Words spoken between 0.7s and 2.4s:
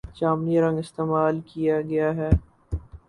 استعمال کیا گیا ہے